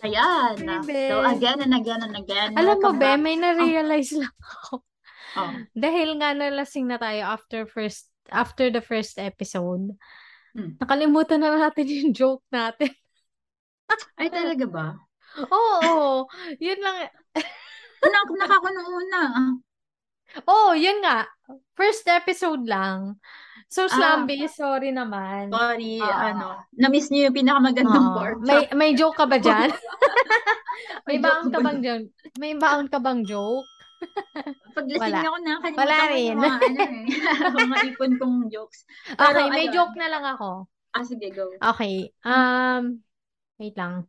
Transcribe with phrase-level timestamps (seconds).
[0.00, 0.54] Ayan.
[0.56, 1.12] Bebe.
[1.12, 2.56] So, again and again and again.
[2.56, 3.20] Alam mo, be, back.
[3.20, 4.84] may na-realize lang ako.
[5.36, 5.50] Oh.
[5.84, 9.94] Dahil nga nalasing na tayo after first after the first episode.
[10.56, 10.78] Hmm.
[10.80, 12.90] Nakalimutan na natin yung joke natin.
[14.16, 14.86] Ay, talaga ba?
[15.54, 16.26] Oo,
[16.58, 17.10] yun lang.
[18.00, 19.22] Nak nakakuno una.
[20.46, 21.26] Oo, yun nga.
[21.74, 23.18] First episode lang.
[23.70, 23.92] So, Ah.
[23.92, 25.50] Slamby, sorry naman.
[25.50, 26.06] Sorry, Oo.
[26.06, 26.46] ano.
[26.74, 28.16] Na-miss niyo yung pinakamagandang Oo.
[28.18, 28.38] part.
[28.42, 29.70] May may joke ka ba diyan?
[31.06, 32.06] may May baon ka ba bang joke?
[32.36, 33.66] May baon ka bang joke?
[34.74, 35.20] Pag lasing Wala.
[35.22, 36.24] ako na, kalimutan Wala ko rin.
[36.24, 37.04] yung mga, ano, eh,
[37.68, 38.78] mga ipon kong jokes.
[39.12, 39.74] Pero, Okay, may ayun.
[39.74, 40.50] joke na lang ako.
[40.90, 41.46] Ah, sige, go.
[41.54, 42.10] Okay.
[42.24, 43.04] Um,
[43.60, 44.08] wait lang.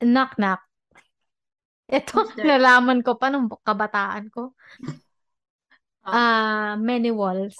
[0.00, 0.64] Knock knock.
[1.90, 4.54] Ito, nalaman ko pa nung kabataan ko.
[6.06, 6.14] Ah.
[6.14, 7.58] Ah, many walls.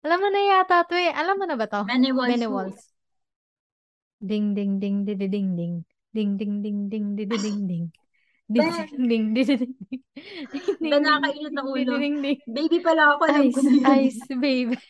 [0.00, 1.12] Alam mo na yata to eh.
[1.12, 1.84] Alam mo na ba to?
[1.84, 2.32] Many walls.
[2.32, 2.80] Many walls.
[4.20, 5.84] Ding ding ding di di ding ding.
[6.12, 7.86] Ding ding ding ding di di ding ding.
[8.48, 10.02] Ding ding ding di di ding ding.
[10.50, 11.96] Ding, ding, nakakainit ding, di, di, ulo.
[12.00, 12.40] ding, ding.
[12.48, 14.76] Baby pala ako, alam Ice, ice, baby.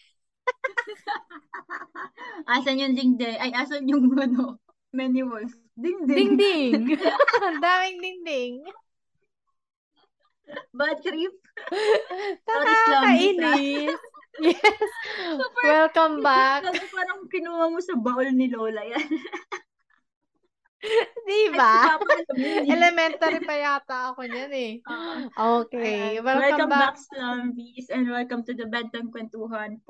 [2.54, 3.36] Asan yung ding ding?
[3.38, 4.58] Ay, asan yung ano?
[4.90, 5.54] Many walls.
[5.80, 6.36] Ding Ding ding.
[6.36, 7.00] ding.
[7.44, 8.54] Ang daming ding ding.
[10.76, 11.34] Bad trip.
[12.44, 13.96] Slumby, Nakakainis.
[14.40, 14.62] Yes.
[15.60, 16.64] Welcome back.
[16.64, 19.04] Kasi parang kinuha mo sa baul ni Lola yan.
[20.80, 21.92] Di Ay, si ba?
[21.92, 22.72] Papa alam yun eh.
[22.72, 24.72] Elementary pa yata ako niyan eh.
[24.88, 25.28] Ah.
[25.60, 26.16] Okay.
[26.16, 26.24] Ayan.
[26.24, 26.96] Welcome, back.
[26.96, 29.84] Slumbies, and welcome to the Bentang Kwentuhan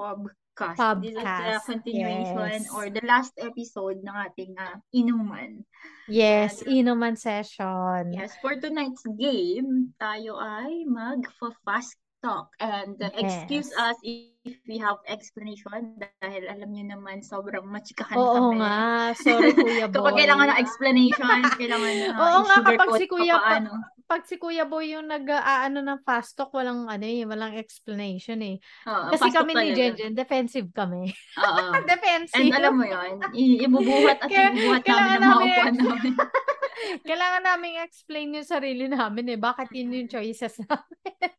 [0.60, 1.00] podcast.
[1.00, 1.64] This is the Podcast.
[1.64, 2.72] continuation Yes.
[2.76, 5.64] or the last episode ng ating uh, inuman.
[6.04, 8.12] Yes, inuman session.
[8.12, 12.52] Yes, for tonight's game, tayo ay mag-fast talk.
[12.58, 13.80] And uh, excuse Yes.
[13.90, 13.96] us
[14.40, 18.60] if we have explanation dahil alam niyo naman sobrang machikahan Oo kami.
[18.60, 18.76] nga.
[19.24, 19.96] Sorry, Kuya Boy.
[19.96, 23.70] Kapag kailangan ng explanation, kailangan na Oo nga, kapag si Kuya pa pa- paano.
[24.06, 28.56] Pag si Kuya Boy yung nag-aano ng fast talk, walang ano eh, walang explanation eh.
[28.84, 29.70] Oo, Kasi kami ni.
[29.70, 31.08] Jenjen, defensive kami.
[31.36, 31.64] Oo.
[31.90, 32.34] defensive.
[32.36, 36.12] And alam mo yun, i- ibubuhat at Kaya- ibubuhat namin ng mga namin- upuan namin.
[37.02, 39.38] Kailangan namin explain yung sarili namin eh.
[39.38, 41.30] Bakit yun yung choices namin.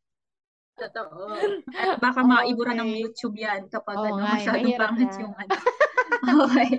[0.81, 1.30] Totoo.
[1.72, 3.00] At baka maibura ng Okay.
[3.00, 5.14] YouTube yan kapag Oo ano, eh, masyadong yan.
[5.22, 5.53] yung ano.
[6.22, 6.69] Okay.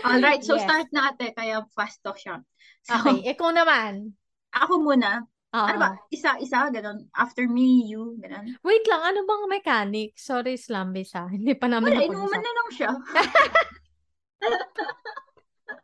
[0.00, 0.64] Alright, so Yes.
[0.64, 2.40] start na ate, kaya fast talk siya.
[2.80, 4.14] So, Okay, ikaw naman.
[4.50, 5.24] ako muna.
[5.48, 5.64] Oo.
[5.64, 5.90] Ano ba?
[6.08, 7.08] Isa-isa, ganun.
[7.12, 8.56] After me, you, ganun.
[8.62, 10.12] Wait lang, ano bang mechanic?
[10.14, 11.24] Sorry, Slambis ha.
[11.26, 12.90] Hindi pa namin Wala, inuman na lang siya.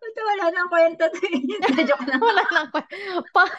[0.05, 1.41] Ito, wala na kwenta to eh.
[1.89, 2.21] Joke lang.
[2.21, 2.67] Wala lang.
[2.71, 2.81] pa,
[3.35, 3.57] pa-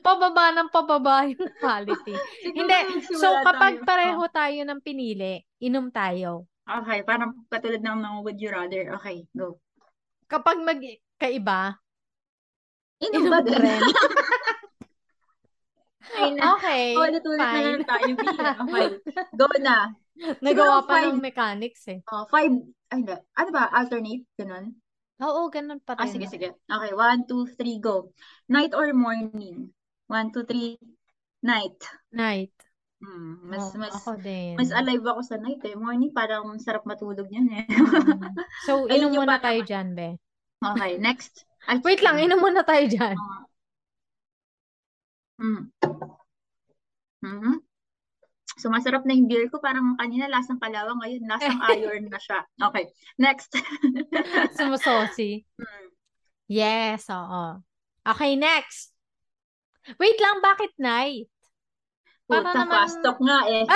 [0.00, 2.14] pababa ng pababa yung quality.
[2.46, 2.78] Hindi.
[3.12, 3.86] So, kapag tayo.
[3.86, 6.46] pareho tayo ng pinili, inom tayo.
[6.62, 8.94] Okay, parang katulad ng mga would you rather.
[8.94, 9.58] Okay, go.
[10.26, 11.80] Kapag magkaiba,
[13.00, 13.56] Inom inom ba din?
[13.56, 13.80] rin.
[16.10, 16.42] Ay na.
[16.54, 17.64] Okay, Ulit-ulit na fine.
[17.70, 18.12] lang tayo.
[18.66, 18.86] Okay,
[19.32, 19.76] go na.
[20.38, 21.22] Nagawa Siguro pa ng five.
[21.22, 22.00] mechanics eh.
[22.06, 22.52] Oh, five,
[22.90, 23.14] ay hindi.
[23.32, 23.70] Ano ba?
[23.72, 24.24] Alternate?
[24.36, 24.74] Ganun?
[25.20, 26.12] Oo, ganun pa Ah, rin.
[26.16, 26.48] sige, sige.
[26.64, 28.12] Okay, one, two, three, go.
[28.48, 29.68] Night or morning?
[30.08, 30.80] One, two, three,
[31.40, 31.76] night.
[32.10, 32.52] Night.
[33.00, 34.56] Hmm, mas, Oo, mas, ako din.
[34.60, 35.72] mas alive ako sa night eh.
[35.72, 37.64] Morning, parang sarap matulog yan eh.
[37.64, 38.36] Mm.
[38.64, 40.08] So, inom muna parang- tayo dyan, be.
[40.60, 41.44] Okay, next.
[41.64, 43.16] Ay, Wait lang, inom muna tayo dyan.
[45.40, 45.72] Mm.
[47.20, 47.54] Mhm.
[48.60, 49.56] So, masarap na yung beer ko.
[49.56, 52.44] Parang kanina lasang kalawang, ngayon lasang iron na siya.
[52.60, 53.56] Okay, next.
[54.60, 55.48] Sumusosi.
[55.56, 55.86] Mm.
[56.44, 57.64] Yes, oo.
[58.04, 58.92] Okay, next.
[59.96, 61.32] Wait lang, bakit night?
[62.28, 63.64] Para Puta, naman- fast talk nga eh.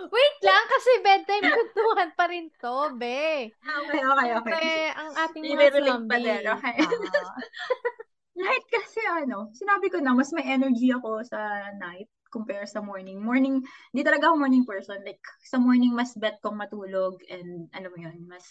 [0.00, 3.52] Wait lang, kasi bedtime kwentuhan pa rin to, be.
[3.52, 4.50] Okay, okay, okay.
[4.50, 6.24] Kasi ang ating mga I-relate pa zombie.
[6.24, 6.76] din, okay.
[8.40, 11.36] Night kasi ano, sinabi ko na, mas may energy ako sa
[11.76, 13.18] night compare sa morning.
[13.18, 13.60] Morning,
[13.92, 15.02] di talaga ako morning person.
[15.02, 18.46] Like, sa morning, mas bet kong matulog and ano mo yun, mas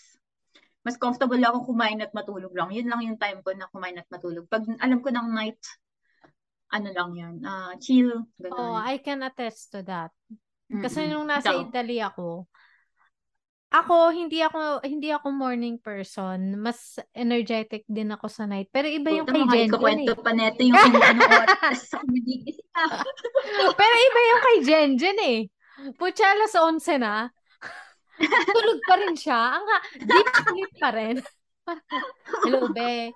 [0.83, 2.71] mas comfortable ako kumain at matulog lang.
[2.71, 4.47] Yun lang yung time ko na kumain at matulog.
[4.47, 5.59] Pag alam ko ng night,
[6.69, 8.79] ano lang yan, ah chill, Oh, ganun.
[8.85, 10.13] I can attest to that.
[10.69, 11.11] Kasi Mm-mm.
[11.11, 11.65] nung nasa Ikaw?
[11.65, 12.45] Italy ako,
[13.69, 16.57] ako hindi ako hindi ako morning person.
[16.57, 18.69] Mas energetic din ako sa night.
[18.73, 20.23] Pero iba yung Puta, kay Jenjen ikakwento eh.
[20.25, 21.21] pa neto yung ano
[21.89, 21.97] sa.
[23.79, 25.39] Pero iba yung kay Jenjen eh.
[25.95, 27.29] Putya, alas 11 na.
[28.55, 29.39] Tulog pa rin siya.
[29.55, 31.17] Ang ha- deep sleep pa rin.
[32.43, 33.13] Hello, be.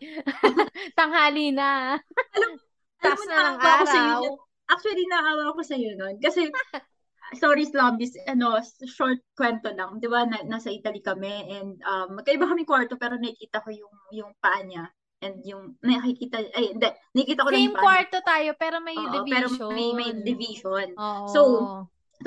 [0.94, 1.98] Tanghali na.
[1.98, 2.52] Alam
[3.02, 4.22] Taas mo, na ng ako araw.
[4.64, 6.16] Actually, naawa ko sa'yo nun.
[6.24, 6.48] Kasi
[7.40, 9.98] sorry Slambis, ano, short kwento lang.
[9.98, 13.96] Di ba, na, nasa Italy kami and um, magkaiba kami kwarto pero nakikita ko yung,
[14.12, 14.92] yung paa niya
[15.24, 18.98] and yung nakikita ay hindi nakikita ko Same lang yung paa kwarto tayo pero may
[19.00, 19.32] Oo, division.
[19.32, 20.88] pero may may division.
[21.00, 21.28] Oo.
[21.32, 21.40] So,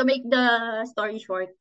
[0.00, 0.44] to make the
[0.88, 1.52] story short,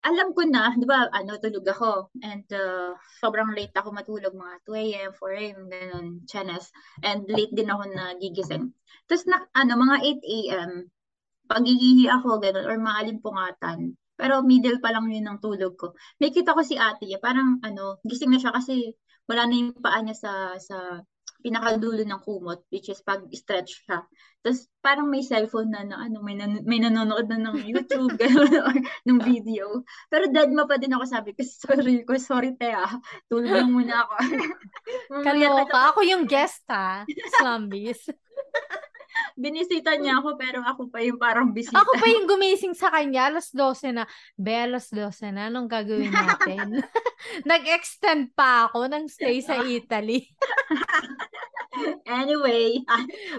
[0.00, 2.08] alam ko na, di ba, ano, tulog ako.
[2.24, 6.72] And uh, sobrang late ako matulog, mga 2 a.m., 4 a.m., ganun, chanes.
[7.04, 8.72] And late din ako nagigising.
[9.04, 10.70] Tapos, na, ano, mga 8 a.m.,
[11.50, 13.98] pagigihi ako, ganun, or maalimpungatan.
[14.14, 15.98] Pero middle pa lang yun ng tulog ko.
[16.22, 18.94] May kita ko si ate, parang, ano, gising na siya kasi
[19.26, 20.32] wala na yung paa niya sa,
[20.62, 21.02] sa
[21.40, 24.04] pinakadulo ng kumot, which is pag-stretch siya.
[24.40, 28.54] Tapos parang may cellphone na, na ano, may, nan- may nanonood na ng YouTube, gano'n,
[28.60, 28.76] or
[29.08, 29.84] ng video.
[30.12, 32.92] Pero dead ma pa din ako sabi ko, sorry ko, sorry te ah,
[33.28, 34.14] tulog lang muna ako.
[35.26, 35.92] Kaloka.
[35.92, 37.04] Ako yung guest ha,
[37.40, 38.08] Slumbies.
[39.38, 41.78] Binisita niya ako, pero ako pa yung parang bisita.
[41.78, 44.04] Ako pa yung gumising sa kanya, alas 12 na.
[44.34, 46.82] Be, alas 12 na, anong gagawin natin?
[47.50, 50.26] Nag-extend pa ako ng stay sa Italy.
[52.08, 52.82] anyway.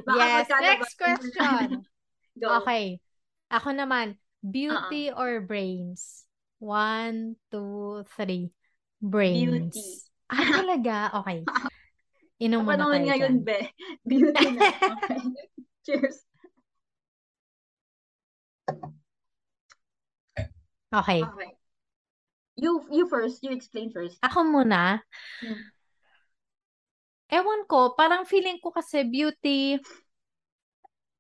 [0.07, 1.85] baka yes, next question.
[2.41, 2.63] Go.
[2.63, 3.03] Okay.
[3.51, 6.23] Ako naman, beauty or brains?
[6.63, 8.55] One, two, three.
[9.01, 9.75] Brains.
[9.75, 9.89] Beauty.
[10.31, 10.95] Ah, talaga?
[11.21, 11.43] Okay.
[12.41, 13.59] Inom muna Panahon tayo ngayon, be.
[14.01, 14.69] Beauty na.
[14.73, 15.21] Okay.
[15.85, 16.21] Cheers.
[20.93, 21.21] Okay.
[21.23, 21.51] Okay.
[22.59, 23.39] You you first.
[23.41, 24.19] You explain first.
[24.21, 25.01] Ako muna.
[25.41, 25.71] Hmm.
[27.31, 29.79] Ewan ko, parang feeling ko kasi beauty,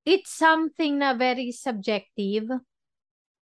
[0.03, 2.51] it's something na very subjective.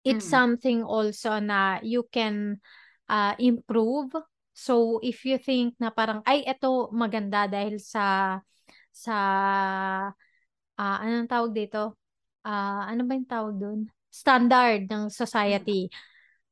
[0.05, 0.37] It's Mm.
[0.37, 2.61] something also na you can
[3.09, 4.13] uh, improve.
[4.53, 8.39] So, if you think na parang, ay, eto maganda dahil sa,
[8.93, 9.17] sa,
[10.79, 11.99] ah anong tawag dito?
[12.47, 13.81] Ah ano ba yung tawag doon?
[14.09, 15.91] Standard ng society.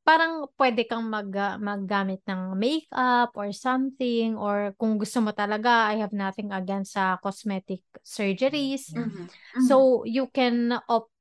[0.07, 5.91] Parang pwede kang mag, ah, maggamit ng makeup or something or kung gusto mo talaga,
[5.91, 8.95] I have nothing against sa cosmetic surgeries.
[8.95, 9.27] Mhm.
[9.67, 11.11] So, you can opt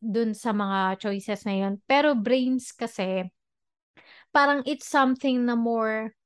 [0.00, 1.84] dun sa mga choices na yun.
[1.84, 3.28] Pero brains kasi,
[4.32, 6.16] parang it's something na more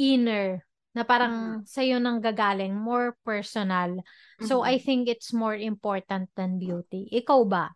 [0.00, 4.02] inner, na parang sa'yo nang gagaling, more personal.
[4.42, 4.66] So, Mhm.
[4.66, 7.06] I think it's more important than beauty.
[7.14, 7.70] Ikaw ba?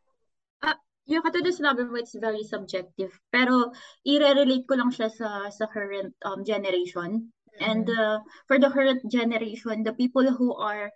[1.05, 3.12] yung katulad sinabi mo, it's very subjective.
[3.28, 3.76] Pero,
[4.08, 7.28] i-relate ko lang siya sa sa current um, generation.
[7.61, 8.19] And uh,
[8.49, 10.90] for the current generation, the people who are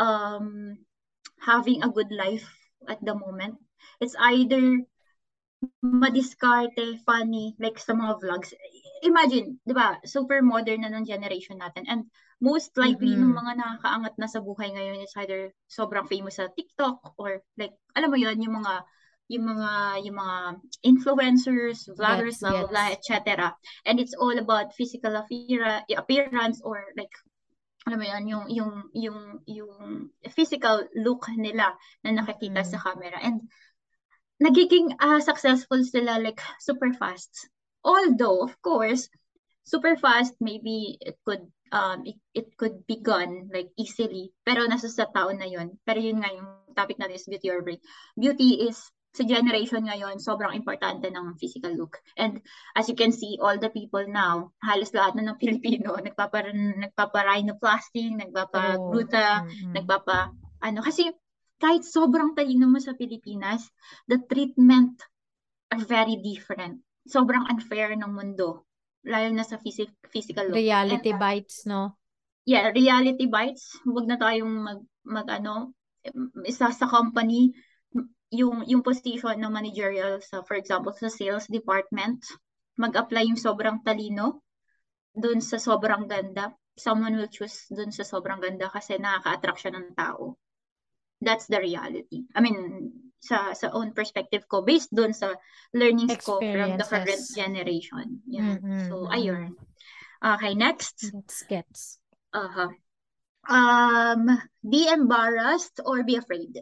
[0.00, 0.78] um,
[1.42, 2.48] having a good life
[2.88, 3.60] at the moment,
[4.00, 4.80] it's either
[5.84, 8.54] madiskarte, funny, like sa mga vlogs.
[9.02, 11.84] Imagine, di ba, super modern na ng generation natin.
[11.86, 12.00] And
[12.42, 13.22] most likely, Mhm.
[13.26, 17.74] ng mga nakakaangat na sa buhay ngayon is either sobrang famous sa TikTok or like,
[17.94, 18.82] alam mo yon yung mga
[19.28, 19.72] yung mga
[20.08, 20.38] yung mga
[20.88, 23.12] influencers, vloggers, Gets, blah, gets.
[23.12, 23.52] etc.
[23.84, 27.12] And it's all about physical appeara- appearance or like
[27.84, 29.72] alam mo yan, yung yung yung yung
[30.32, 32.68] physical look nila na nakikita Mhm.
[32.72, 33.20] sa camera.
[33.20, 33.44] And
[34.40, 37.52] nagiging ah, successful sila like super fast.
[37.84, 39.08] Although, of course,
[39.64, 44.32] super fast, maybe it could um it, it could be gone like easily.
[44.42, 45.76] Pero nasa sa tao na yun.
[45.84, 47.80] Pero yun nga yung topic natin is beauty or brain.
[48.16, 48.80] Beauty is
[49.18, 51.98] sa generation ngayon, sobrang importante ng physical look.
[52.14, 52.38] And
[52.76, 58.14] as you can see, all the people now, halos lahat na ng Pilipino, nagpapa, nagpapa-rhinoplasty,
[58.14, 59.74] nagpapa-gluta, Mm-mm.
[59.74, 60.30] nagpapa,
[60.62, 61.10] ano, kasi
[61.58, 63.66] kahit sobrang talino mo sa Pilipinas,
[64.06, 65.02] the treatment
[65.74, 66.78] are very different.
[67.08, 68.68] Sobrang unfair ng mundo,
[69.02, 70.60] lalo na sa physic, physical look.
[70.60, 71.98] Reality And, uh, bites, no?
[72.48, 75.76] yeah, reality bites, huwag na tayong mag, mag ano,
[76.48, 77.52] isa sa company,
[78.32, 82.24] yung, yung position ng managerial sa, for example, sa sales department,
[82.80, 84.40] mag-apply yung sobrang talino
[85.12, 86.56] dun sa sobrang ganda.
[86.72, 90.40] Someone will choose dun sa sobrang ganda kasi nakaka-attract siya ng tao.
[91.20, 92.24] That's the reality.
[92.32, 92.56] I mean,
[93.18, 95.34] sa sa own perspective ko, based dun sa
[95.74, 98.22] learnings ko from the current generation.
[98.30, 98.58] Yeah.
[98.58, 99.14] Mm-mm, So, mm-mm.
[99.14, 99.44] ayun.
[100.18, 101.14] Okay, next.
[101.14, 101.80] Gets, gets.
[102.34, 102.70] Uh-huh.
[103.48, 104.26] Um,
[104.60, 106.58] be embarrassed or be afraid?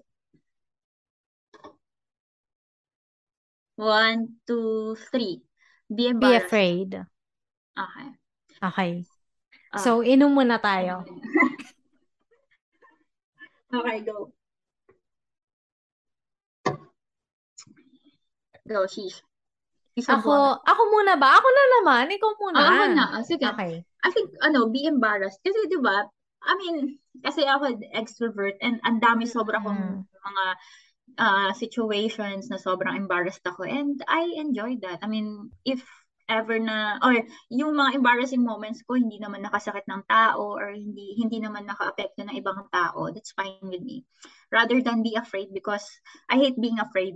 [3.77, 5.43] One, two, three.
[5.89, 6.47] Be Be embarrassed.
[6.49, 6.91] afraid.
[7.77, 8.09] Okay.
[8.63, 8.93] Okay.
[9.73, 11.05] Ah, So, inom muna tayo.
[13.77, 14.33] okay, go.
[18.67, 19.23] Go, sheesh.
[19.97, 21.41] Isa Ako, ako muna ba?
[21.41, 22.05] Ako na naman.
[22.13, 22.59] Ikaw muna.
[22.61, 23.05] Ah, ako na.
[23.17, 23.47] Ah, Sige.
[23.49, 23.75] Okay.
[23.81, 25.41] I think, ano, be embarrassed.
[25.41, 26.05] Kasi, di ba,
[26.45, 30.05] I mean, kasi ako extrovert and ang dami sobra kong Mm.
[30.05, 30.45] mga
[31.17, 35.01] uh, situations na sobrang embarrassed ako and I enjoyed that.
[35.03, 35.81] I mean, if
[36.27, 37.23] ever na or
[37.55, 42.27] yung mga embarrassing moments ko hindi naman nakasakit ng tao or hindi hindi naman nakaapekto
[42.27, 44.03] ng ibang tao that's fine with me
[44.51, 45.87] rather than be afraid because
[46.27, 47.15] I hate being afraid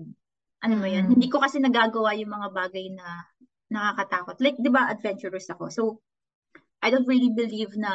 [0.61, 1.12] ano mo yun mm.
[1.17, 3.07] hindi ko kasi nagagawa yung mga bagay na
[3.71, 5.83] nakakatakot like 'di ba adventurous ako so
[6.81, 7.93] I don't really believe na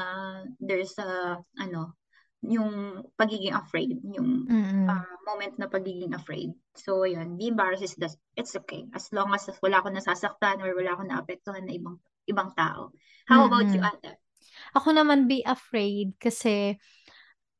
[0.61, 1.97] there's a ano
[2.45, 4.85] yung pagiging afraid, yung mm-hmm.
[4.85, 6.53] uh, moment na pagiging afraid.
[6.77, 8.85] So, yun, be embarrassed is that it's okay.
[8.93, 11.97] As long as wala akong nasasaktan or wala akong naapektuhan na ibang
[12.29, 12.93] ibang tao.
[13.25, 13.49] How mm-hmm.
[13.49, 14.11] about you, Ate?
[14.77, 16.77] Ako naman be afraid kasi,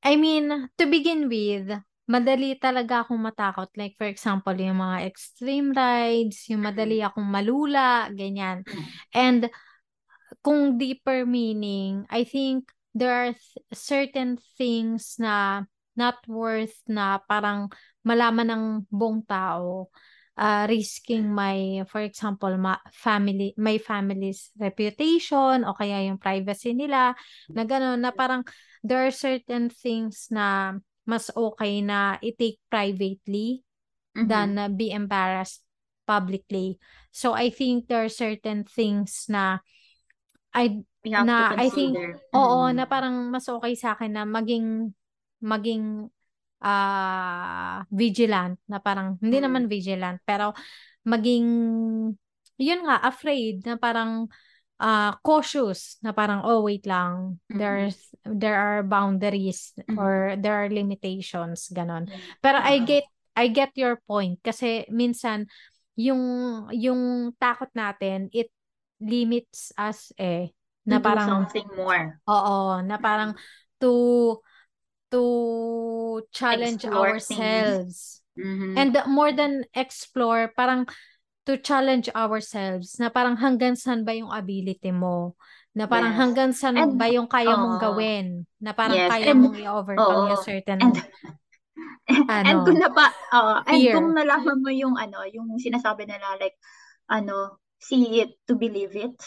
[0.06, 1.74] I mean, to begin with,
[2.06, 3.70] madali talaga akong matakot.
[3.78, 8.62] Like, for example, yung mga extreme rides, yung madali akong malula, ganyan.
[9.14, 9.50] And,
[10.42, 17.72] kung deeper meaning, I think there are th- certain things na not worth na parang
[18.04, 19.88] malaman ng buong tao
[20.36, 27.16] uh, risking my for example ma family my family's reputation o kaya yung privacy nila
[27.48, 28.44] na gano'n na parang
[28.84, 33.62] there are certain things na mas okay na i-take privately
[34.18, 34.28] mm-hmm.
[34.30, 35.62] than uh, be embarrassed
[36.06, 36.78] publicly
[37.10, 39.62] so i think there are certain things na
[40.56, 40.80] I
[41.12, 42.16] have na to I think consider.
[42.32, 44.96] oo na parang mas okay sa akin na maging
[45.44, 46.08] maging
[46.64, 49.46] ah vigilant na parang hindi Mm.
[49.46, 50.56] naman vigilant pero
[51.04, 51.46] maging
[52.56, 54.32] yun nga afraid na parang
[54.76, 57.58] ah cautious na parang oh wait lang Mm.
[57.60, 59.96] there's there are boundaries Mm.
[59.96, 62.12] or there are limitations ganon
[62.44, 62.88] pero I Oo.
[62.88, 63.06] get
[63.36, 65.48] I get your point kasi minsan
[65.96, 66.20] yung
[66.76, 68.52] yung takot natin it
[69.00, 70.52] limits us eh
[70.86, 72.22] na to parang something more.
[72.30, 73.34] Oo, na parang
[73.82, 74.40] to
[75.12, 75.24] to
[76.32, 78.22] challenge explore ourselves.
[78.36, 78.74] Mm-hmm.
[78.76, 80.86] And more than explore, parang
[81.46, 85.38] to challenge ourselves na parang hanggang saan ba yung ability mo?
[85.76, 86.20] Na parang yes.
[86.20, 88.48] hanggang saan and, ba yung kaya mong gawin?
[88.58, 89.12] Na parang yes.
[89.12, 90.96] kaya and, mong i-overcome oh, yung certain and,
[92.32, 96.38] ano, and kung na pa, uh, and kung nalaman mo yung ano, yung sinasabi nila
[96.40, 96.58] like
[97.10, 99.18] ano, see it to believe it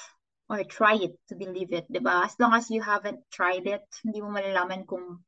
[0.49, 2.25] or try it to believe it, 'di ba?
[2.25, 5.21] As long as you haven't tried it, hindi mo malalaman kung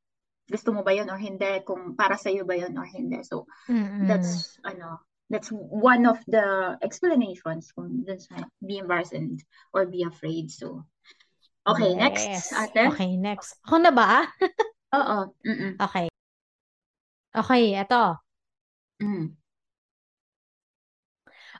[0.49, 3.21] gusto mo ba 'yon or hindi, kung para sa iyo ba 'yon or hindi.
[3.21, 4.09] So mm-hmm.
[4.09, 9.15] that's ano, that's one of the explanations kung dun sa be embarrassed
[9.71, 10.51] or be afraid.
[10.51, 10.83] So
[11.61, 12.51] Okay, yes.
[12.51, 12.89] next, ate.
[12.89, 13.53] Okay, next.
[13.69, 14.25] Ako na ba?
[14.97, 15.17] Oo.
[15.45, 15.77] Mm-mm.
[15.77, 16.09] Okay.
[17.31, 18.03] Okay, ito.
[18.97, 19.37] Mm.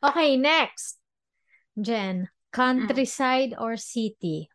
[0.01, 0.97] Okay, next.
[1.77, 4.51] Jen, Countryside or city?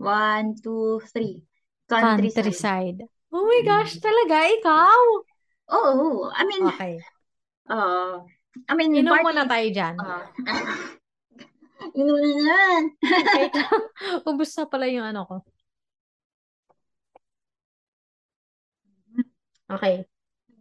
[0.00, 1.44] One, two, three.
[1.86, 2.34] Countryside.
[2.34, 2.98] Countryside.
[3.30, 4.36] Oh my gosh, talaga?
[4.58, 5.00] Ikaw?
[5.76, 5.92] Oo.
[6.26, 6.98] Oh, I mean, Okay.
[7.68, 8.24] Uh,
[8.68, 9.94] I mean, Inom muna tayo dyan.
[10.00, 10.24] uh,
[11.98, 12.82] inom na yan.
[13.36, 13.82] Wait lang.
[14.26, 15.36] Ubus na pala yung ano ko.
[19.68, 20.08] Okay.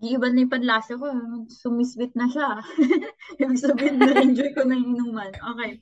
[0.04, 1.10] Iba na yung panlasa ko.
[1.50, 2.62] Sumisbit na siya.
[3.42, 5.32] Ibig sabihin na enjoy ko na yung inuman.
[5.34, 5.82] Okay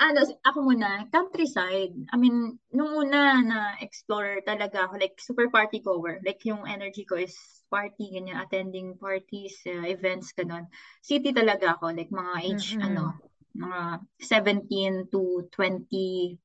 [0.00, 1.92] ano, ako muna, countryside.
[2.08, 6.24] I mean, nung una na explore talaga ako, like super party goer.
[6.24, 7.36] Like yung energy ko is
[7.70, 10.66] party, ganyan, attending parties, uh, events, ganun.
[11.00, 12.86] City talaga ako, like mga age, mm-hmm.
[12.90, 13.16] ano,
[13.54, 13.80] mga
[14.18, 16.36] 17 to 23.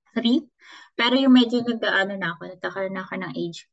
[0.96, 3.66] Pero yung medyo nagkaano na ako, nagkakaroon na ako ng age.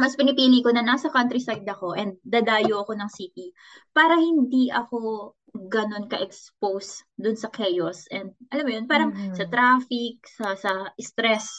[0.00, 3.52] Mas pinipili ko na nasa countryside ako and dadayo ako ng city
[3.92, 5.32] para hindi ako
[5.68, 9.34] ganon ka-expose dun sa chaos and alam mo yun parang mm-hmm.
[9.34, 11.50] sa traffic sa sa stress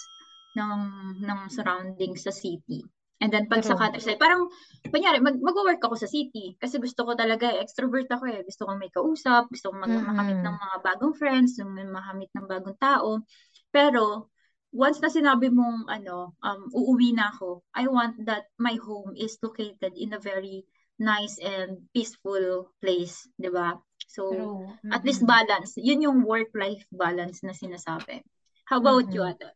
[0.55, 0.81] ng
[1.21, 2.81] ng surroundings sa city
[3.21, 3.73] and then pag True.
[3.73, 4.49] sa countryside parang
[4.89, 8.71] kunyari mag mag-work ako sa city kasi gusto ko talaga extrovert ako eh gusto ko
[8.75, 10.09] may kausap gusto ko mag- mm-hmm.
[10.09, 13.21] makamit ng mga bagong friends makamit ng bagong tao
[13.69, 14.33] pero
[14.73, 19.37] once na sinabi mong ano um uuwi na ako I want that my home is
[19.39, 20.65] located in a very
[21.01, 23.81] nice and peaceful place, 'di ba?
[24.05, 24.93] So, mm-hmm.
[24.93, 25.73] at least balance.
[25.81, 28.21] Yun yung work-life balance na sinasabi.
[28.69, 29.17] How about mm-hmm.
[29.17, 29.49] you, Ate?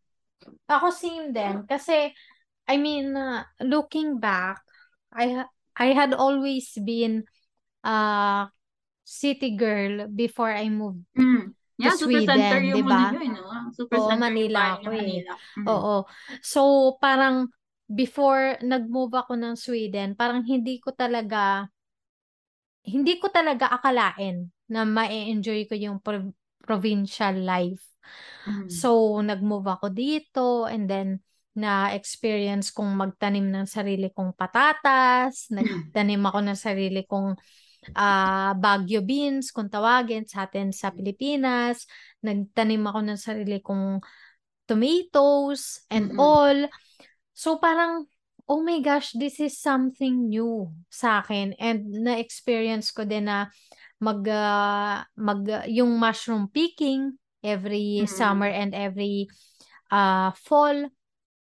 [0.72, 1.68] Ako same din.
[1.68, 2.16] Kasi,
[2.66, 4.62] I mean, uh, looking back,
[5.14, 5.46] I
[5.76, 7.28] I had always been
[7.86, 8.48] a
[9.06, 11.54] city girl before I moved mm.
[11.76, 13.12] Yeah, to Sweden, di ba?
[13.76, 15.28] Super Oo, Manila ako eh.
[15.28, 15.68] Mm-hmm.
[15.68, 16.08] Oo.
[16.40, 16.62] So,
[17.04, 17.52] parang
[17.92, 21.68] before nag-move ako ng Sweden, parang hindi ko talaga
[22.86, 26.00] hindi ko talaga akalain na ma-enjoy ko yung
[26.64, 27.84] provincial life.
[28.48, 28.72] Mm.
[28.72, 31.20] So, nag-move ako dito and then
[31.56, 37.40] na experience kong magtanim ng sarili kong patatas, nagtanim ako ng sarili kong
[37.96, 41.88] uh, Baguio beans kung tawagin sa atin sa Pilipinas,
[42.20, 44.04] nagtanim ako ng sarili kong
[44.68, 46.20] tomatoes and mm-hmm.
[46.20, 46.60] all.
[47.32, 48.12] So parang
[48.46, 53.50] oh my gosh, this is something new sa akin and na-experience ko din na
[53.98, 58.12] mag uh, mag uh, yung mushroom picking every mm-hmm.
[58.12, 59.26] summer and every
[59.90, 60.92] uh, fall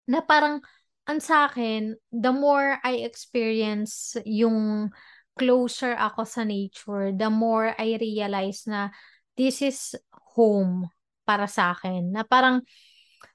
[0.09, 0.63] na parang
[1.07, 4.91] ang sa akin the more I experience yung
[5.35, 8.93] closer ako sa nature the more I realize na
[9.35, 9.97] this is
[10.37, 10.87] home
[11.27, 12.63] para sa akin na parang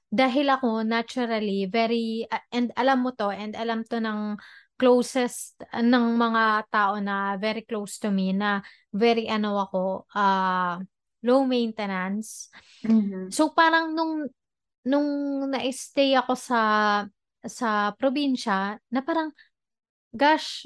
[0.08, 4.40] dahil ako naturally very and alam mo to and alam to ng
[4.78, 8.62] closest ng mga tao na very close to me na
[8.94, 10.80] very ano ako uh
[11.22, 12.46] low maintenance.
[12.86, 13.34] Mm-hmm.
[13.34, 14.30] So parang nung
[14.88, 15.08] nung
[15.52, 16.60] na-stay ako sa
[17.44, 19.30] sa probinsya na parang
[20.16, 20.64] gosh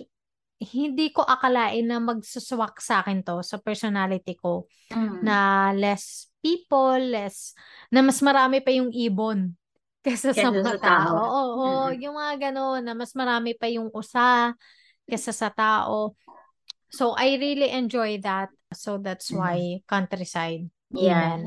[0.62, 5.26] hindi ko akalain na magsuswak sa akin to sa personality ko mm.
[5.26, 7.58] na less people, less
[7.90, 9.58] na mas marami pa yung ibon
[10.06, 11.14] kesa sa mga tao.
[11.18, 11.98] Oo, oo mm.
[11.98, 14.54] yung mga gano'n na mas marami pa yung usa
[15.06, 16.14] kesa sa tao.
[16.94, 18.54] So I really enjoy that.
[18.70, 20.70] So that's why countryside.
[20.92, 21.40] Yeah.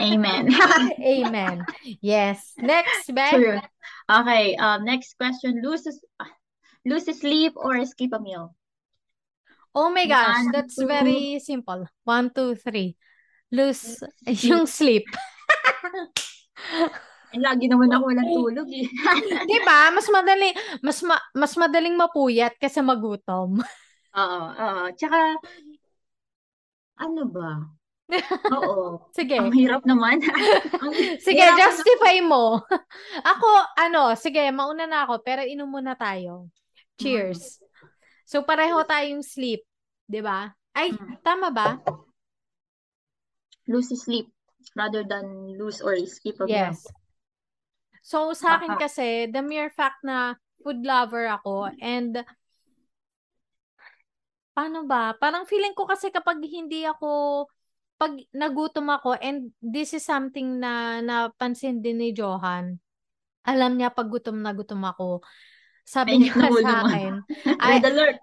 [0.00, 0.48] Amen.
[1.00, 1.64] Amen.
[2.00, 2.52] Yes.
[2.56, 3.34] Next, Ben.
[3.34, 3.60] True.
[4.08, 4.56] Okay.
[4.56, 5.60] Um, next question.
[5.62, 5.86] Lose
[6.84, 8.56] lose sleep or skip a meal?
[9.74, 10.86] Oh my gosh, One, that's two.
[10.88, 11.86] very simple.
[12.04, 12.96] One, two, three.
[13.52, 15.04] Lose yung sleep.
[17.30, 18.90] Lagi naman ako walang tulog eh.
[19.46, 19.94] 'Di ba?
[19.94, 20.50] Mas madali
[20.82, 23.62] mas ma, mas madaling mapuyat kaysa magutom.
[24.18, 24.84] Oo, oo.
[24.98, 25.38] Tsaka
[26.98, 27.70] ano ba?
[28.54, 29.02] Oo.
[29.18, 29.38] sige.
[29.38, 30.20] Ang hirap naman.
[31.26, 32.26] sige, hirap justify na...
[32.26, 32.44] mo.
[33.22, 33.48] ako,
[33.78, 36.50] ano, sige, mauna na ako, pero inom muna tayo.
[36.98, 37.58] Cheers.
[37.58, 37.66] Mm.
[38.26, 39.62] So, pareho tayong sleep.
[40.06, 40.54] ba?
[40.74, 41.22] Ay, mm.
[41.22, 41.78] tama ba?
[43.70, 44.30] Lose sleep
[44.74, 46.86] rather than lose or skip a Yes.
[46.86, 46.98] Meal.
[48.00, 52.22] So, sa akin kasi, the mere fact na food lover ako and
[54.54, 55.16] paano ba?
[55.16, 57.46] Parang feeling ko kasi kapag hindi ako
[58.00, 62.80] pag nagutom ako and this is something na napansin din ni Johan.
[63.44, 65.20] Alam niya pag gutom na gutom ako.
[65.84, 67.12] Sabi niya nga sa akin.
[67.60, 68.18] Ay, alert.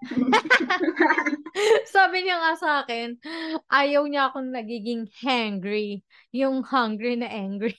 [1.94, 3.22] sabi niya nga sa akin,
[3.70, 6.02] ayaw niya akong nagiging hangry.
[6.34, 7.78] Yung hungry na angry.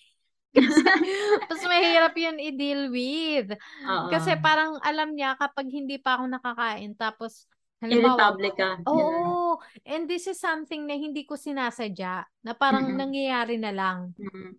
[1.51, 3.59] Kasi mahirap yun i-deal with.
[3.59, 4.07] Uh-oh.
[4.07, 7.43] Kasi parang alam niya kapag hindi pa ako nakakain tapos
[7.83, 8.69] halimbawa ka.
[8.87, 8.93] Oo.
[8.93, 9.38] Oh,
[9.87, 13.01] and this is something na hindi ko sinasadya na parang mm-hmm.
[13.01, 14.13] nangyayari na lang.
[14.13, 14.53] Mm-hmm.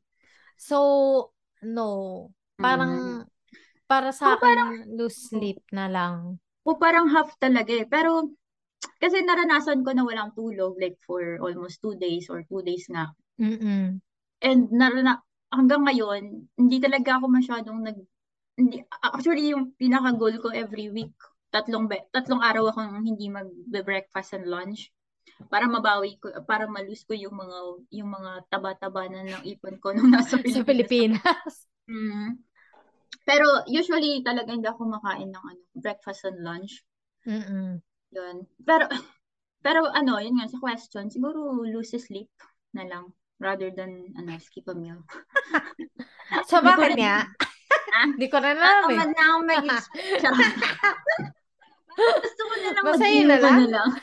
[0.58, 0.78] So,
[1.62, 1.90] no.
[2.58, 3.86] Parang mm-hmm.
[3.86, 6.42] para sa oh, akin parang, lose sleep na lang.
[6.66, 7.86] O parang half talaga eh.
[7.86, 8.34] Pero
[9.00, 13.08] kasi naranasan ko na walang tulog like for almost two days or two days nga.
[13.40, 14.00] Mm-mm.
[14.40, 17.98] And narana hanggang ngayon, hindi talaga ako masyadong nag
[18.60, 21.16] hindi, actually yung pinaka goal ko every week,
[21.50, 24.90] tatlong be, tatlong araw akong hindi mag-breakfast and lunch
[25.48, 27.58] para mabawi ko para malus ko yung mga
[27.96, 30.56] yung mga taba-taba na ng ipon ko nung nasa Pilipinas.
[30.60, 31.52] Sa Pilipinas.
[31.88, 32.30] mm.
[33.24, 36.82] Pero usually talaga hindi ako makain ng ano, breakfast and lunch.
[37.24, 37.80] Mm.
[38.12, 38.36] Yun.
[38.64, 38.84] Pero
[39.60, 42.32] pero ano, yun nga sa question, siguro lose sleep
[42.72, 45.00] na lang rather than ano, skip a meal.
[46.48, 47.24] so, bakit nga?
[48.04, 48.96] Hindi ko na alam eh.
[49.00, 49.66] Ako na ako mag
[51.96, 53.56] Gusto ko na lang Basahin na lang?
[53.58, 53.90] Na lang.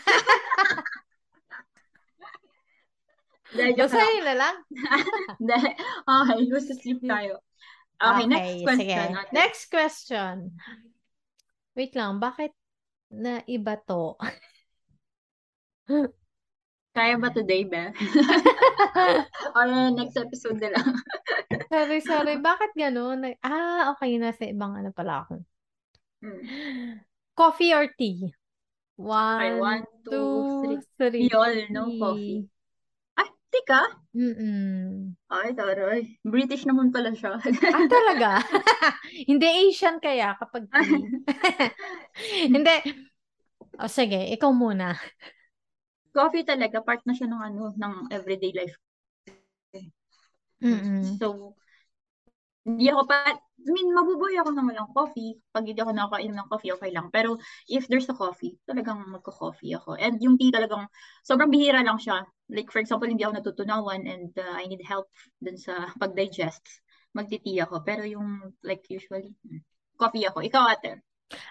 [3.79, 4.55] Basahin na lang?
[6.19, 7.39] okay, gusto sleep tayo.
[7.97, 9.07] Okay, okay next question.
[9.15, 9.31] Sige.
[9.33, 10.35] Next question.
[11.73, 12.51] Wait lang, bakit
[13.13, 14.19] na iba to?
[16.97, 17.93] Kaya ba today, Beth?
[19.53, 20.97] Or next episode na lang?
[21.69, 22.35] sorry, sorry.
[22.41, 23.37] Bakit gano'n?
[23.45, 24.17] Ah, okay.
[24.17, 25.45] Nasa ibang ano pala ako.
[26.25, 26.97] Hmm.
[27.37, 28.33] Coffee or tea?
[28.97, 30.33] One, okay, one two,
[30.65, 31.29] two three.
[31.29, 32.49] We all know coffee.
[33.13, 33.85] Ah, tea ka?
[34.17, 35.13] Mm-mm.
[35.29, 36.17] Ay, taray.
[36.25, 37.37] British naman pala siya.
[37.37, 38.41] ah, talaga?
[39.29, 40.97] Hindi Asian kaya kapag tea.
[42.57, 42.75] Hindi.
[43.77, 44.17] O, oh, sige.
[44.33, 44.97] Ikaw muna
[46.17, 48.73] coffee talaga part na siya ng ano ng everyday life.
[50.57, 51.21] Mm-hmm.
[51.21, 51.53] So
[52.65, 55.33] hindi ako pa I mean, mabubuhay ako ng walang coffee.
[55.49, 57.09] Pag hindi ako nakakainom ng coffee, okay lang.
[57.09, 59.97] Pero if there's a coffee, talagang magko-coffee ako.
[59.97, 60.85] And yung tea talagang,
[61.25, 62.21] sobrang bihira lang siya.
[62.47, 65.09] Like, for example, hindi ako natutunawan and uh, I need help
[65.41, 66.63] dun sa pag-digest.
[67.17, 67.81] magti-tea ako.
[67.81, 69.65] Pero yung like usually, hmm,
[69.97, 70.45] coffee ako.
[70.45, 71.01] Ikaw ate?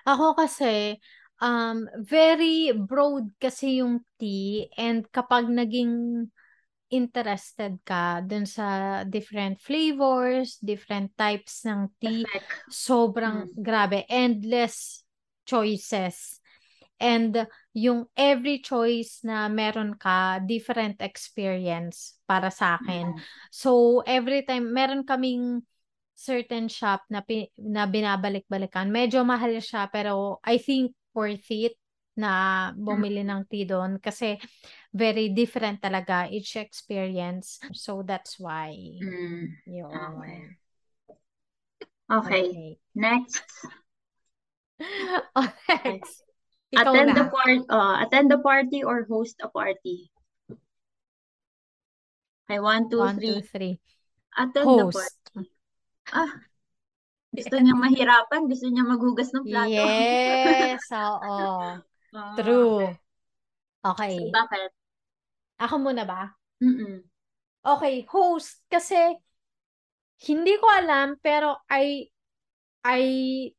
[0.07, 1.03] Ako kasi,
[1.43, 6.27] um, very broad kasi yung tea and kapag naging
[6.89, 12.71] interested ka dun sa different flavors, different types ng tea, Effect.
[12.71, 13.59] sobrang Mm.
[13.59, 15.03] grabe, endless
[15.47, 16.39] choices.
[16.97, 17.45] And
[17.77, 23.13] yung every choice na meron ka, different experience para sa akin.
[23.13, 23.21] Mm.
[23.53, 25.61] So, every time, meron kaming
[26.17, 28.89] certain shop na, pi- na binabalik-balikan.
[28.89, 31.77] Medyo mahal siya, pero I think worth it
[32.17, 34.41] na bumili ng tea doon kasi
[34.97, 37.61] very different talaga each experience.
[37.77, 38.73] So, that's why.
[39.05, 39.53] Mm.
[39.69, 39.93] Yun.
[39.93, 40.41] Okay.
[42.11, 42.43] Okay.
[42.49, 42.69] Okay.
[42.97, 43.45] Next.
[45.37, 46.01] Okay.
[46.73, 47.15] Ikaw attend na.
[47.17, 50.11] the part uh, attend the party or host a party.
[52.47, 53.27] Okay, one, two, One, three.
[53.27, 53.75] two, three.
[54.39, 55.17] Attend the Host.
[55.35, 55.51] party.
[56.15, 56.31] Ah,
[57.35, 59.83] gusto niya mahirapan, gusto niya maghugas ng plato.
[59.83, 61.83] Yes, oo.
[62.15, 62.71] Ah, True.
[62.73, 62.99] okay.
[63.85, 64.17] Okay.
[64.19, 64.71] So, bakit?
[65.63, 66.37] Ako muna ba?
[66.63, 67.05] Mm-mm.
[67.67, 69.19] Okay, host kasi
[70.23, 72.09] hindi ko alam pero I
[72.87, 73.03] I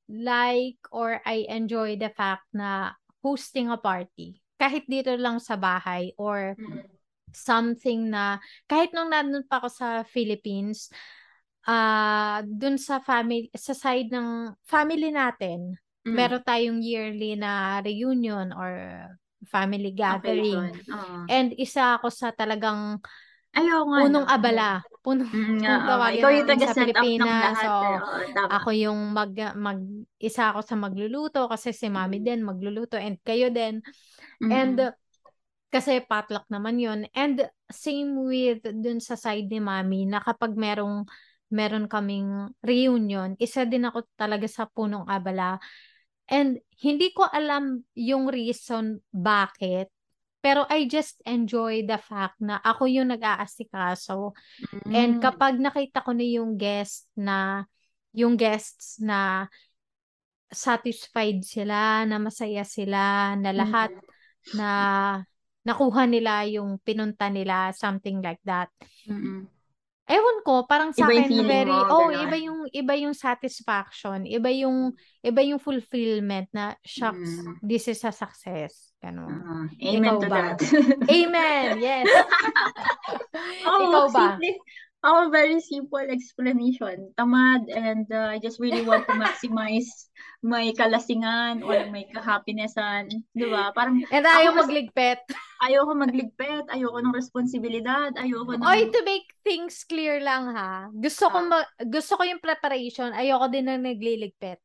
[0.07, 4.39] like or I enjoy the fact na hosting a party.
[4.55, 6.87] Kahit dito lang sa bahay or Mm-mm.
[7.35, 8.39] something na
[8.71, 10.87] kahit nung nandun pa ako sa Philippines,
[11.67, 15.75] ah dun sa family sa side ng family natin,
[16.07, 16.15] Mm.
[16.15, 18.71] meron tayong yearly na reunion or
[19.51, 20.71] family gathering.
[20.71, 20.95] Occasion.
[20.95, 21.17] Oo.
[21.27, 23.03] And isa ako sa talagang
[23.57, 24.31] Ayaw nga, punong no?
[24.31, 24.69] abala.
[25.01, 25.87] Punong, Mm, kung oo.
[25.87, 27.55] tawagin Ikaw yung natin sa taga-set up ng Pilipinas.
[27.57, 27.65] lahat.
[27.65, 27.97] So, eh.
[27.97, 28.49] Oo, tama.
[28.53, 29.79] ako yung mag, mag,
[30.21, 32.25] isa ako sa magluluto kasi si mami Mm.
[32.25, 33.81] din magluluto and kayo din.
[34.43, 34.51] Mm-mm.
[34.53, 34.77] And
[35.67, 36.99] kasi potluck naman yun.
[37.11, 41.03] And same with dun sa side ni mami na kapag merong
[41.47, 45.57] meron kaming reunion, isa din ako talaga sa punong abala.
[46.27, 49.89] And hindi ko alam yung reason bakit,
[50.43, 54.31] pero I just enjoy the fact na ako yung nag-aasikaso.
[54.87, 55.23] And Mm.
[55.23, 57.65] kapag nakita ko na yung guest na,
[58.15, 59.47] yung guests na
[60.47, 64.55] satisfied sila, na masaya sila, na lahat Mm.
[64.55, 64.69] na
[65.67, 68.71] nakuha nila yung pinunta nila, something like that.
[69.11, 69.51] Mm-mm.
[70.07, 72.23] Ewan ko, parang sa Iba akin very, mo, oh, ganon.
[72.23, 77.59] iba yung iba yung satisfaction, iba yung iba yung fulfillment na shucks, Mm.
[77.59, 78.95] this is a success.
[78.97, 79.29] Ganon.
[79.45, 80.35] Ah, amen Ikaw to ba?
[80.55, 80.57] that.
[81.11, 81.77] Amen.
[81.77, 82.07] Yes.
[83.67, 84.25] Oh, Ikaw ba?
[84.39, 84.57] simple.
[85.07, 87.15] Ako, very simple explanation.
[87.15, 89.87] Tamad and uh, I just really want to maximize
[90.43, 93.07] my kalasingan or my kahappinessan.
[93.31, 93.71] Di ba?
[93.71, 95.19] Parang And ayaw Ako mas- magligpit.
[95.57, 98.67] ayoko magligpit, ayoko ng responsibilidad, ayoko ng...
[98.67, 100.91] Oy, to make things clear lang ha.
[100.91, 101.47] Gusto ko Ah.
[101.47, 104.59] ma- gusto ko yung preparation, ayoko din na nagliligpit.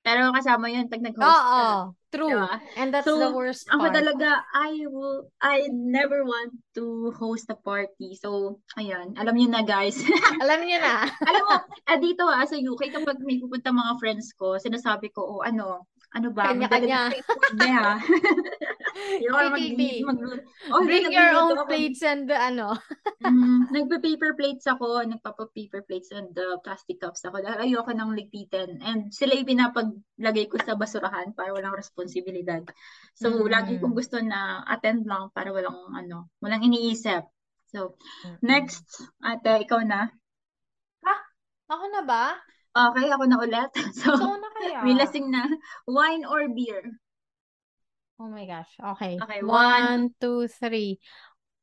[0.00, 1.66] Pero kasama yun pag nag-host Oo, ka.
[2.08, 2.30] true.
[2.32, 2.54] Diba?
[2.80, 3.94] And that's So, the worst Ako part.
[3.98, 8.16] talaga, I will, I never want to host a party.
[8.16, 9.98] So, ayan, alam niyo na guys.
[10.42, 11.04] Alam niyo na.
[11.04, 15.20] alam mo, eh, dito ah, sa UK, kapag may pupunta mga friends ko, sinasabi ko,
[15.26, 15.84] oh, ano,
[16.16, 17.12] ano ba, Kanya-kanya.
[17.58, 17.92] na ha.
[18.98, 19.80] PKB.
[20.02, 20.18] mag,
[20.72, 21.68] oh, Bring hindi, your own ako.
[21.68, 22.74] plates and ano.
[23.18, 27.42] Mm, nagpa-paper plates ako, nagpapa-paper plates and uh, plastic cups ako.
[27.42, 28.78] Dahil ayoko nang ligpitin.
[28.78, 32.62] And sila yung pinapaglagay ko sa basurahan para walang responsibilidad.
[33.18, 33.50] So, Mm.
[33.50, 37.26] lagi kong gusto na attend lang para walang, ano, walang iniisip.
[37.74, 38.38] So, Mm-mm.
[38.38, 38.86] next,
[39.18, 40.14] ate, ikaw na.
[41.68, 42.32] Ako na ba?
[42.78, 43.70] Okay, ako na ulit.
[43.98, 44.78] So, Ikaw na kaya?
[44.86, 45.50] may lasing na.
[45.90, 46.82] Wine or beer?
[48.18, 48.70] Oh my gosh.
[48.98, 49.18] Okay.
[49.18, 49.50] Okay, one.
[49.50, 50.98] One, two, three.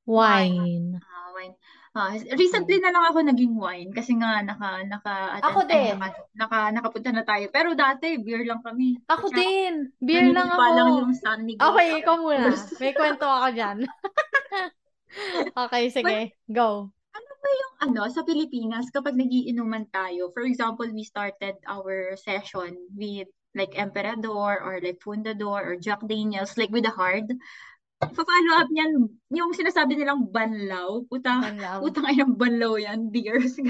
[0.08, 0.99] Wine.
[1.04, 1.56] Ah, wine.
[1.95, 5.95] Ah, recently na lang ako naging wine kasi nga naka naka Ako ay, din.
[5.95, 7.47] naka, naka nakapunta na tayo.
[7.51, 8.99] Pero dati beer lang kami.
[9.08, 9.73] Ako Tsaka, din.
[10.04, 10.99] Beer lang naninipa lang ako.
[10.99, 11.63] yung San Miguel.
[11.71, 12.51] Okay, ikaw muna.
[12.84, 13.78] May kwento ako dyan.
[15.63, 16.36] okay, sige.
[16.51, 16.94] Go.
[17.86, 24.60] Ano, sa Pilipinas, kapag nagiinuman tayo, for example, we started our session with like Emperador
[24.60, 27.29] or like Fundador or Jack Daniels, like with the hard.
[28.03, 31.08] Pa-follow up niyan, yung sinasabi nilang banlaw.
[31.08, 31.79] Puta, Banlaw.
[31.86, 33.55] Utang ay banlaw yan, beers.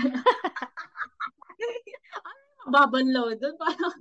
[2.65, 3.55] Ano babanlaw doon?
[3.61, 3.93] Parang,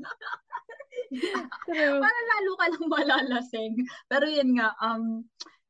[1.68, 2.00] True.
[2.00, 3.72] parang lalo ka lang malalasing.
[4.08, 5.20] Pero yun nga, um,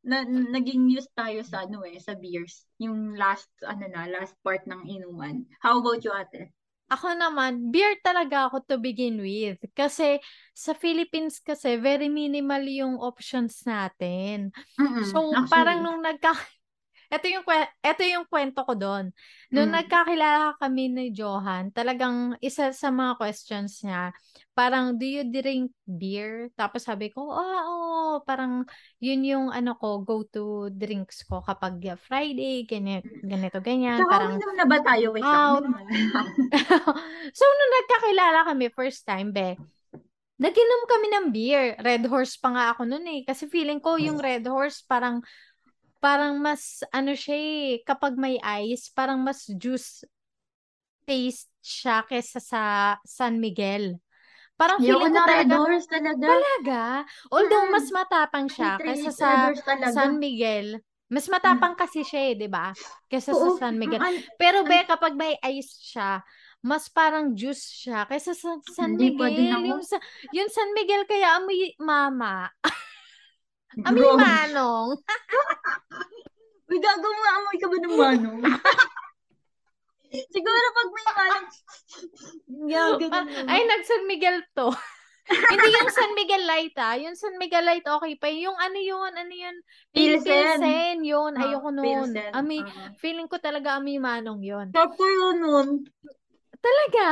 [0.04, 2.68] na, naging used tayo sa ano eh, sa beers.
[2.78, 5.48] Yung last, ano na, last part ng inuman.
[5.64, 6.52] How about you, ate?
[6.92, 9.56] Ako naman, beer talaga ako to begin with.
[9.72, 10.20] Kasi
[10.52, 14.52] sa Philippines kasi, very minimal yung options natin.
[14.76, 15.48] Mm-mm, So, actually.
[15.48, 16.36] parang nung nagka
[17.12, 17.44] ito yung,
[17.80, 19.10] ito yung kwento ko doon.
[19.52, 19.76] Noong Mm.
[19.82, 24.10] nagkakilala kami ni Johan, talagang isa sa mga questions niya,
[24.52, 26.48] parang, do you drink beer?
[26.54, 28.62] Tapos sabi ko, ah, oo, parang
[29.02, 33.98] yun yung ano ko, go-to drinks ko kapag Friday, ganito, ganito ganyan.
[34.00, 35.06] Tsaka Parang, uminom na ba tayo?
[35.12, 35.60] Wait lang.
[37.38, 39.58] so, nung nagkakilala kami first time, be,
[40.34, 41.78] Nag-inom kami ng beer.
[41.78, 43.20] Red Horse pa nga ako noon eh.
[43.22, 45.22] Kasi feeling ko yung Red Horse parang
[46.04, 48.36] parang mas ano siya eh, kapag may
[48.68, 50.04] ice, parang mas juice
[51.08, 52.62] taste siya kesa sa
[53.04, 54.00] San Miguel.
[54.60, 55.56] Parang Ayoko feeling ko talaga,
[55.88, 56.28] talaga.
[56.28, 56.82] talaga,
[57.32, 57.74] although Mm.
[57.74, 59.30] mas matapang siya kesa sa.
[59.92, 60.80] San Miguel.
[61.12, 62.72] Mas matapang kasi siya eh, di ba?
[63.12, 63.48] Kesa sa.
[63.52, 64.00] San Miguel.
[64.40, 66.24] Pero be, kapag may ice siya,
[66.64, 69.68] mas parang juice siya kaysa sa San Miguel.
[69.68, 70.00] Yung, sa,
[70.32, 72.48] yung San Miguel kaya amoy mama.
[73.82, 74.14] Amoy Bro.
[74.16, 74.90] manong.
[76.70, 78.40] Uy, gago mo, amoy ka ba ng manong?
[80.34, 81.46] Siguro pag may manong,
[83.02, 83.50] ganyan Pa-.
[83.50, 84.70] Ay, nag San Miguel to.
[85.24, 86.94] Hindi yung San Miguel Light ah.
[86.94, 88.28] Yung San Miguel Light okay pa.
[88.28, 89.56] Yung ano yun, ano yun?
[89.90, 90.60] Pil- Pilsen.
[90.60, 91.32] Pilsen, yun.
[91.34, 91.82] Ah, Ayoko nun.
[92.12, 92.30] Pilsen.
[92.30, 92.92] Amoy, Ah.
[93.00, 94.68] feeling ko talaga amoy manong yun.
[94.70, 95.68] Ko yun nun.
[96.64, 97.08] Talaga?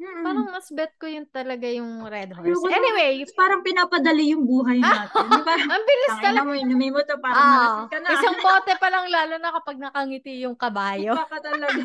[0.00, 0.24] Mm-mm.
[0.24, 2.48] Parang mas bet ko yun talaga yung Red Horse.
[2.56, 2.72] Ayoko.
[2.72, 5.28] Anyway, Parang pinapadali yung buhay natin.
[5.28, 5.54] Di ba?
[5.76, 6.46] ang bilis talaga.
[6.48, 8.08] mo, inumin mo to para Ah, malasing ka na.
[8.16, 11.12] isang bote pa lang lalo na kapag nakangiti yung kabayo.
[11.12, 11.82] Iba ka talaga.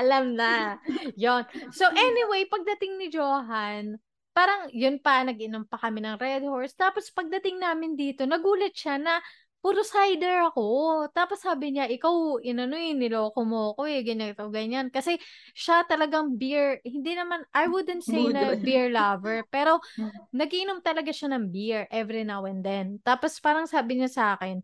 [0.00, 0.80] Alam na.
[1.14, 1.44] Yon.
[1.70, 4.00] So anyway, pagdating ni Johan,
[4.32, 6.72] parang yun pa, nag-inom pa kami ng Red Horse.
[6.76, 9.20] Tapos pagdating namin dito, nagulat siya na
[9.60, 10.66] puro cider ako.
[11.10, 14.88] Tapos sabi niya, ikaw, inano eh, niloko mo ko eh, ganito, ganyan.
[14.94, 15.18] Kasi
[15.52, 19.82] siya talagang beer, hindi naman, I wouldn't say na beer lover, pero
[20.38, 23.02] nagiinom talaga siya ng beer every now and then.
[23.02, 24.62] Tapos parang sabi niya sa akin,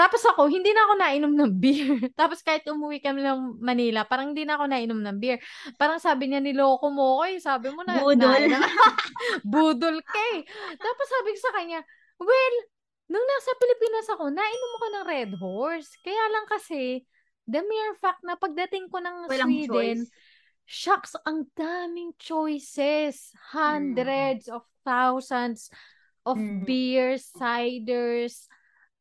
[0.00, 1.92] tapos ako, hindi na ako nainom ng beer.
[2.16, 5.36] Tapos kahit umuwi kami ng Manila, parang hindi na ako nainom ng beer.
[5.76, 7.36] Parang sabi niya, niloko mo ko eh.
[7.36, 8.16] Sabi mo na, Budol.
[8.16, 8.64] nainom-
[9.52, 10.48] Budol ka eh.
[10.80, 11.80] Tapos sabi ko sa kanya,
[12.16, 12.56] well,
[13.10, 15.90] nung nasa Pilipinas ako, nainom ako ng Red Horse.
[16.00, 17.02] Kaya lang kasi,
[17.44, 20.10] the mere fact na pagdating ko ng Walang Sweden, choice.
[20.64, 23.34] shucks, ang daming choices.
[23.50, 25.66] Hundreds of thousands
[26.22, 26.62] of Mm.
[26.62, 28.46] beers, ciders,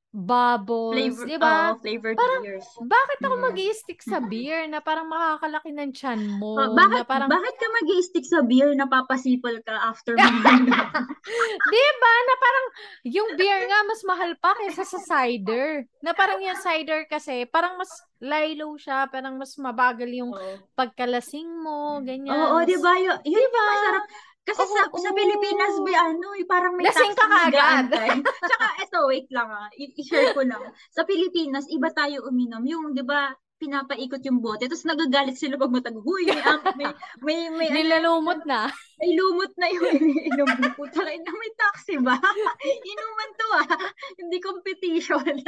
[0.09, 1.53] bubbles, Flavor, di ba?
[1.69, 2.65] oh, flavored Parang- beers.
[2.75, 3.43] Bakit ako Mm.
[3.45, 6.57] mag stick sa beer na parang makakalaki ng tiyan mo?
[6.57, 10.33] Na bakit, parang, bakit ka mag stick sa beer na papasipol ka after mag
[11.73, 12.13] di ba?
[12.25, 12.65] Na parang,
[13.05, 15.85] yung beer nga mas mahal pa kaysa sa cider.
[16.01, 20.33] Na parang yung cider kasi, parang mas lilo siya, parang mas mabagal yung
[20.73, 22.33] pagkalasing mo, ganyan.
[22.33, 22.97] Oo, di ba?
[22.97, 23.45] Yun, yun Diba?
[23.45, 24.03] yung masarap.
[24.49, 24.97] Kasi sa, Oo.
[24.97, 27.53] sa Pilipinas, be, ano, eh, parang may Lasing tax ka kaagad.
[27.53, 28.09] nag-aantay.
[28.49, 29.69] Tsaka, eto, wait lang ah.
[29.73, 30.63] I- I-share ko lang.
[30.89, 32.65] Sa Pilipinas, iba tayo uminom.
[32.65, 36.39] Yung, di ba, pinapaikot yung bote, tapos nagagalit sila pag matag, huy, may,
[36.79, 38.71] may, may, may, ano, Nilalumot na.
[39.03, 40.67] may lumot na yung iniinom mo.
[40.73, 42.15] Puta kayo na may taxi ba?
[42.91, 43.67] Inuman to ah.
[44.15, 45.43] Hindi competition.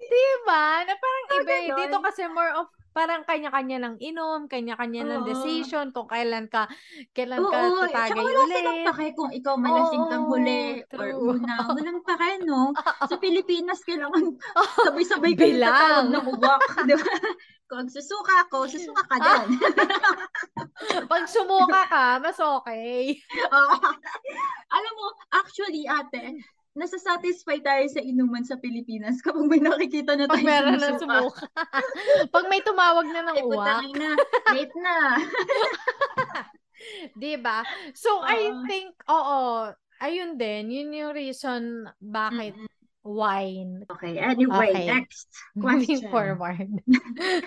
[0.00, 0.64] Diba?
[0.82, 1.68] Na parang Ah, iba eh.
[1.76, 5.26] Dito kasi more of parang kanya-kanya ng inom, kanya-kanya ng Oo.
[5.26, 6.70] decision kung kailan ka
[7.10, 8.54] kailan Oo, ka tsaka tatagay wala uli.
[8.54, 11.54] silang pake kung ikaw malasing kang Oo, huli or una.
[11.74, 12.70] Walang pake, no?
[13.10, 14.38] Sa Pilipinas, kailangan
[14.86, 15.74] sabay-sabay kayo Bilang.
[15.74, 16.62] tatawag ng uwak.
[16.86, 17.06] Di ba?
[17.66, 19.58] Kung susuka ako, susuka ka din.
[21.10, 23.18] Pag sumuka ka, mas okay.
[23.50, 23.76] Oo.
[24.74, 26.38] Alam mo, actually, ate,
[26.74, 31.46] nasa-satisfy tayo sa inuman sa Pilipinas kapag may nakikita na Pag tayo meron na sumuka.
[32.34, 33.80] Pag may tumawag na ng Ay, uwak.
[33.86, 34.10] ina,
[34.50, 34.96] late na.
[37.22, 37.62] Diba?
[37.94, 38.62] So, I Oo.
[38.66, 39.70] think, oo,
[40.02, 42.68] ayun din, yun yung reason bakit Mm-mm.
[43.06, 43.86] wine.
[43.88, 44.86] Okay, anyway, Okay.
[44.90, 46.10] next Moving question.
[46.10, 46.70] forward.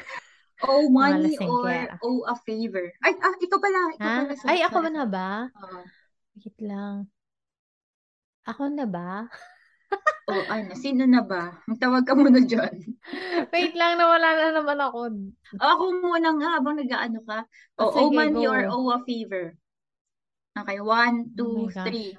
[0.66, 1.70] Oh, money or
[2.02, 2.90] oh, a favor?
[3.06, 3.82] Ay, ah, ikaw pala.
[3.94, 4.34] Ikaw pala.
[4.50, 5.54] Ay, ako na ba?
[5.54, 5.86] Oo.
[6.34, 7.06] Wait lang.
[8.48, 9.28] Ako na ba?
[10.28, 11.56] Oh, ano, sino na ba?
[11.72, 12.76] Magtawag ka muna dyan.
[13.56, 15.00] Wait lang, nawala na naman ako.
[15.56, 17.48] Ako muna nga habang nag-ano ka.
[17.80, 18.76] Oh, Oh, oh or go.
[18.76, 19.56] oh, a favor?
[20.58, 21.88] Okay, one, Oh two, gosh.
[21.88, 22.12] three.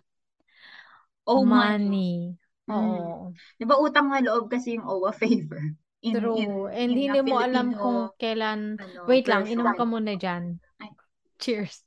[1.28, 2.40] Oh, money.
[2.64, 2.72] Mm.
[2.72, 3.36] Oo.
[3.60, 5.60] Di ba utang nga loob kasi yung oh, a favor?
[6.00, 6.70] In, in, True.
[6.72, 8.80] And in hindi mo alam kung kailan.
[8.80, 10.56] ano, Wait lang, inom ka muna dyan.
[10.80, 10.88] Ay.
[11.36, 11.84] Cheers.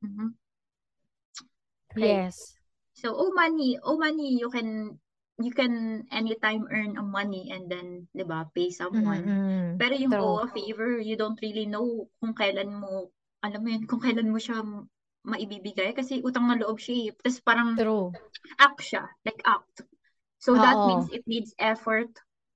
[0.00, 0.45] Mhm.
[1.96, 2.20] Okay.
[2.22, 2.54] Yes.
[2.96, 5.00] So, oh money, oh money, you can
[5.40, 9.24] you can anytime earn a money and then, 'di ba, pay someone.
[9.24, 9.76] Mm-mm.
[9.76, 10.24] Pero yung True.
[10.24, 13.12] oh a favor, you don't really know kung kailan mo,
[13.44, 14.64] alam mo yun, kung kailan mo siya
[15.26, 17.08] maibibigay kasi utang na loob siya eh.
[17.20, 18.12] Tapos parang True.
[18.56, 19.84] act siya, like act.
[20.40, 20.88] So that Oo.
[20.88, 22.08] means it needs effort,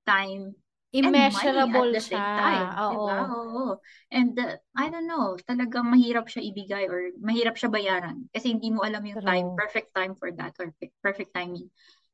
[0.09, 0.57] time,
[0.93, 2.25] and money at Immeasurable same siya.
[2.35, 2.67] time.
[2.75, 2.91] Oo.
[2.91, 3.17] Diba?
[3.31, 3.63] Oo.
[4.11, 8.69] And uh, I don't know, talagang mahirap siya ibigay or mahirap siya bayaran kasi hindi
[8.75, 11.71] mo alam yung time, perfect time for that or pe- perfect timing.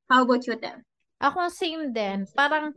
[0.07, 0.85] How about you, Tem?
[1.17, 2.29] Ako same din.
[2.37, 2.69] Parang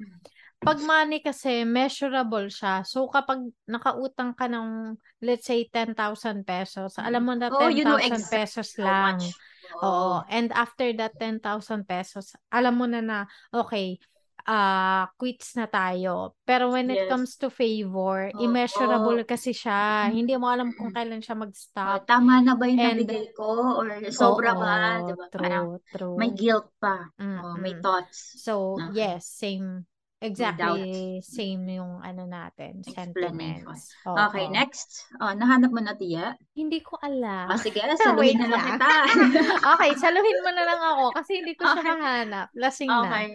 [0.61, 2.85] pag money kasi measurable siya.
[2.85, 8.01] So kapag nakautang ka ng let's say 10,000 pesos, alam mo na Oh, you know
[8.01, 9.21] 10,000 exactly pesos lang.
[9.21, 9.37] much.
[9.81, 10.21] Oo.
[10.29, 13.19] And after that 10,000 pesos, alam mo na na
[13.53, 13.97] okay,
[14.46, 16.37] ah quits na tayo.
[16.46, 17.09] Pero when it Yes.
[17.11, 18.44] comes to favor, Oo.
[18.44, 20.09] immeasurable kasi siya.
[20.12, 20.94] Hindi mo alam kung Mm.
[20.94, 22.05] kailan siya Oh, mag-stop.
[22.05, 25.26] tama na ba yung And nabigay ko or sobra oo, ba, 'di ba?
[25.33, 26.37] Parang true, may true.
[26.37, 27.09] guilt pa.
[27.40, 28.37] Oh, may thoughts.
[28.44, 28.92] So, Okay.
[28.92, 29.87] yes, same.
[30.20, 33.96] Exactly same yung ano natin, sentiments.
[34.12, 34.53] Okay, Oo.
[34.53, 35.09] next.
[35.16, 36.37] Oh, nahanap mo na, Tia?
[36.53, 37.48] Hindi ko alam.
[37.48, 38.85] Ah, sige, saluhin na lang kita.
[39.81, 41.88] Okay, saluhin mo na lang ako kasi hindi ko siya Okay.
[41.96, 42.46] mahanap.
[42.53, 43.00] Lasing na.
[43.09, 43.26] Okay.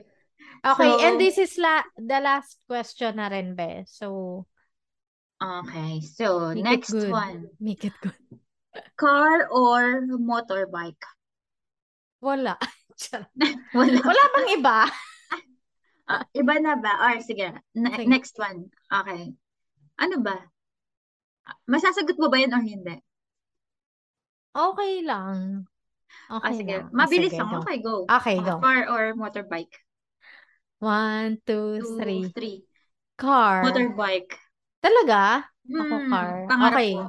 [0.66, 3.86] Okay, and So, this is la the last question na rin, be.
[3.86, 4.50] So,
[5.38, 6.02] okay.
[6.02, 7.54] So, make next one.
[7.62, 8.18] Make it good.
[9.00, 11.06] Car or motorbike?
[12.18, 12.58] Wala.
[13.78, 14.00] Wala.
[14.02, 14.80] Wala bang iba?
[16.10, 16.94] Ah, iba na ba?
[17.02, 18.10] Or sige, ne- Sige.
[18.10, 18.70] next one.
[18.90, 19.34] Okay.
[20.02, 20.38] Ano ba?
[21.70, 22.98] Masasagot mo ba yan o hindi?
[24.56, 25.70] Okay lang.
[26.32, 26.74] Ah, Okay sige.
[26.82, 26.90] lang.
[26.90, 27.50] Ah, Mabilis sige, lang.
[27.54, 27.58] go.
[27.62, 27.96] Okay, go.
[28.10, 28.54] Okay, Ah, go.
[28.66, 29.85] car or motorbike?
[30.86, 32.36] One, two, Two, three.
[32.36, 32.66] three.
[33.18, 33.62] Car.
[33.64, 34.40] Motorbike.
[34.84, 35.50] Talaga?
[35.82, 36.36] Ako Hmm, car.
[36.48, 36.92] pangarap Okay.
[36.92, 37.02] ko.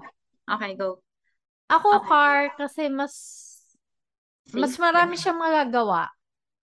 [0.52, 1.02] Okay, go.
[1.70, 2.06] Ako Okay.
[2.08, 3.14] car kasi mas
[4.60, 4.80] mas Safe.
[4.84, 5.20] marami ganun.
[5.20, 6.02] siyang magagawa.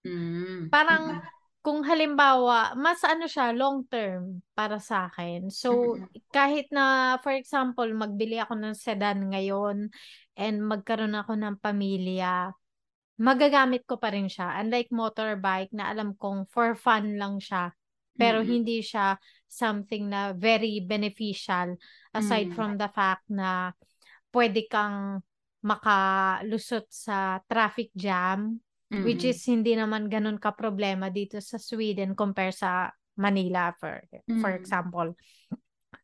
[0.06, 0.72] Mm.
[0.74, 1.22] Parang Mm-mm.
[1.64, 5.48] kung halimbawa, mas ano siya, long term para sa akin.
[5.48, 5.96] So,
[6.36, 9.88] kahit na, for example, magbili ako ng sedan ngayon
[10.36, 12.52] and magkaroon ako ng pamilya,
[13.22, 14.58] magagamit ko pa rin siya.
[14.62, 17.70] Unlike motorbike na alam kong for fun lang siya.
[18.14, 18.54] Pero Mm-mm.
[18.54, 19.18] hindi siya
[19.50, 21.78] something na very beneficial
[22.14, 22.56] aside Mm.
[22.58, 23.74] from the fact na
[24.34, 25.22] pwede kang
[25.62, 28.58] makalusot sa traffic jam
[28.90, 29.34] which Mm-mm.
[29.34, 34.02] is hindi naman ganun ka problema dito sa Sweden compare sa Manila for
[34.42, 34.60] for Mm.
[34.62, 35.10] example.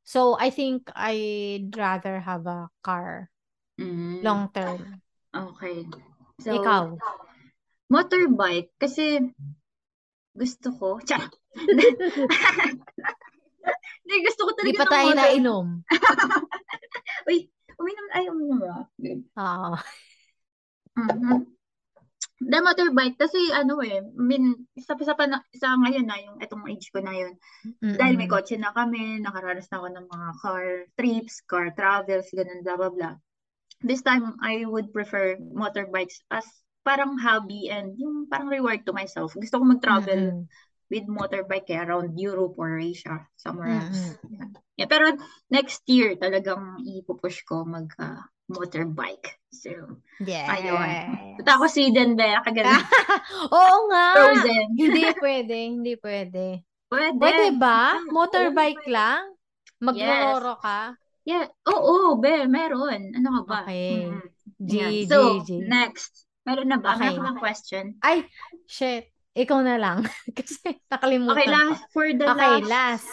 [0.06, 3.30] So I think I'd rather have a car
[3.78, 4.24] Mm.
[4.26, 5.02] long term.
[5.34, 5.86] Okay.
[6.40, 6.84] So, Ikaw?
[7.92, 9.20] motorbike kasi
[10.32, 10.88] gusto ko.
[11.04, 11.20] Tsa!
[14.00, 15.20] Hindi, gusto ko Di talaga pa ng tayo motor.
[15.20, 15.68] nainom.
[17.30, 17.38] Uy,
[17.78, 18.84] uminom, ay, uminom?
[18.98, 19.22] Good.
[19.36, 19.72] Oo.
[20.98, 21.38] Mhm.
[22.40, 26.40] The motorbike, kasi ano eh, I mean, isa pa sa, pana- sa ngayon na, yung
[26.40, 27.36] itong age ko na yun,
[28.00, 32.64] dahil may kotse na kami, nakaranas na ako ng mga car trips, car travels, ganun,
[32.64, 33.16] blah, blah, blah.
[33.80, 36.44] This time, I would prefer motorbikes as
[36.84, 39.36] parang hobby and yung parang reward to myself.
[39.36, 40.48] Gusto ko mag-travel Mm-mm.
[40.90, 44.20] with motorbike eh, around Europe or Asia, somewhere else.
[44.20, 44.36] Mm-mm.
[44.36, 44.48] Yeah.
[44.80, 45.12] Yeah, pero
[45.52, 49.40] next year, talagang ipupush ko mag ah, motorbike.
[49.52, 49.70] So,
[50.24, 50.88] ayun.
[50.88, 51.36] Yes.
[51.36, 52.84] Punta ako Sweden, be, kagaling.
[53.56, 54.08] Oo nga.
[54.16, 54.66] Frozen.
[54.80, 56.46] Hindi pwede, hindi pwede.
[56.90, 57.20] Pwede.
[57.20, 58.00] Pwede ba?
[58.10, 59.36] Motorbike lang?
[59.36, 59.84] Yes.
[59.84, 60.96] Magrororo ka?
[61.30, 61.46] Yeah.
[61.70, 63.14] Oo, be, meron.
[63.14, 63.60] Ano ka ba?
[63.70, 64.10] Okay.
[64.58, 64.74] G.
[65.06, 65.62] G, So, G.
[65.62, 66.26] next.
[66.42, 66.98] Meron na ba?
[66.98, 67.14] Okay.
[67.14, 67.94] Meron ka question?
[68.02, 68.26] Ay,
[68.66, 69.14] shit.
[69.38, 70.10] Ikaw na lang.
[70.38, 71.54] Kasi Okay, nakalimutan ko.
[71.54, 73.10] last, for the Okay, last, last.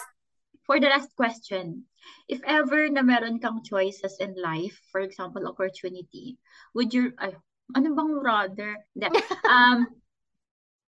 [0.65, 1.85] for the last question.
[2.25, 6.41] If ever na meron kang choices in life, for example, opportunity,
[6.73, 7.37] would you, ay,
[7.77, 8.71] ano bang rather?
[8.97, 9.07] Hindi.
[9.45, 9.85] Um,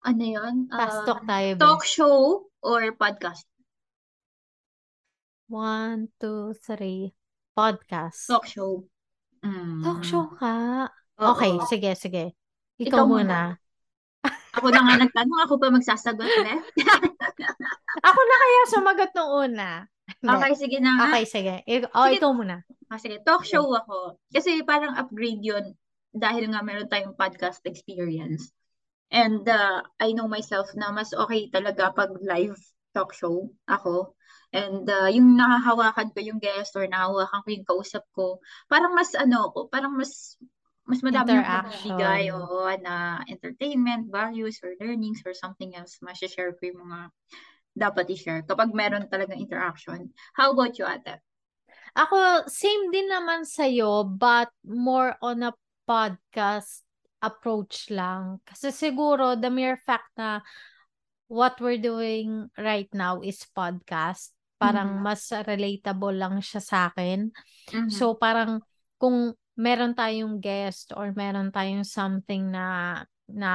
[0.04, 0.54] ano yun?
[0.68, 1.60] Fast Um, talk tayo, be.
[1.64, 3.48] talk show or podcast?
[5.48, 7.12] One, two, three.
[7.54, 8.26] Podcast.
[8.26, 8.82] Talk show.
[9.84, 10.08] Talk Mm.
[10.08, 10.88] show ka?
[11.20, 11.36] Oo.
[11.36, 12.24] Okay, sige, sige.
[12.80, 13.54] Ikaw Ikaw muna.
[13.54, 13.62] muna.
[14.58, 16.54] Ako na nga nagtanong, ako pa magsasagot, be?
[18.08, 19.86] Ako na kaya sumagot nung una.
[20.18, 21.04] Okay, sige na nga.
[21.12, 21.54] Okay, sige.
[21.62, 22.18] Ik- oh, Sige.
[22.18, 22.64] ikaw muna.
[22.90, 24.18] Ah, sige, talk show ako.
[24.34, 25.76] Kasi parang upgrade yun
[26.10, 28.50] dahil nga meron tayong podcast experience.
[29.14, 32.58] And uh, I know myself na mas okay talaga pag live
[32.90, 34.14] talk show ako.
[34.54, 38.38] And uh, yung nahahawakan ko yung guest or nahahawakan ko yung kausap ko,
[38.70, 40.38] parang mas ano ko, parang mas
[40.84, 41.64] mas madami yung Interaction.
[41.64, 45.96] mabibigay oo, na entertainment, values, or learnings, or something else.
[46.04, 47.00] Masha-share ko yung mga
[47.74, 50.12] dapat i-share kapag meron talagang interaction.
[50.36, 51.18] How about you, ate?
[51.96, 55.56] Ako, same din naman sa'yo, but more on a
[55.88, 56.84] podcast
[57.24, 58.44] approach lang.
[58.44, 60.44] Kasi siguro, the mere fact na
[61.32, 65.02] what we're doing right now is podcast, parang Mhm.
[65.04, 67.28] mas relatable lang siya sa akin.
[67.68, 67.92] Mhm.
[67.92, 68.64] So, parang
[68.96, 73.52] kung meron tayong guest or meron tayong something na na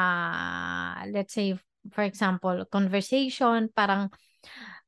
[1.12, 1.54] let's say
[1.94, 4.10] for example conversation parang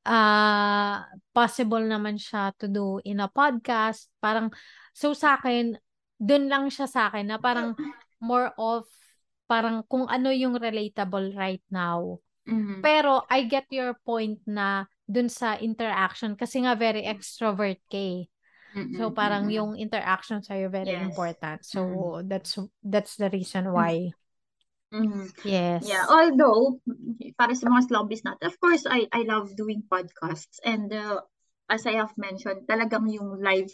[0.07, 1.03] uh,
[1.35, 4.49] possible naman siya to do in a podcast parang
[4.95, 5.77] so sa akin
[6.17, 7.75] dun lang siya sa akin na parang
[8.23, 8.87] more of
[9.45, 12.81] parang kung ano yung relatable right now Mhm.
[12.81, 18.21] pero I get your point na dun sa interaction kasi nga very extrovert ka eh.
[18.95, 19.53] So Mm-mm, parang mm-mm.
[19.53, 20.99] yung interaction sa'yo very Yes.
[20.99, 21.63] important.
[21.63, 24.15] So that's that's the reason why.
[24.91, 25.31] Mhm.
[25.43, 25.87] Yes.
[25.87, 26.83] Yeah, although
[27.39, 31.23] para sa mga slumbies natin, of course I I love doing podcasts and uh,
[31.71, 33.71] as I have mentioned, talagang yung live